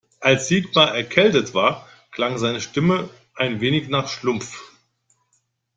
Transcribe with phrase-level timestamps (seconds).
[0.19, 4.59] Als Sigmar erkältet war, klang seine Stimme ein wenig nach Schlumpf.